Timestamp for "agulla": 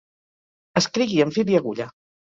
1.63-1.91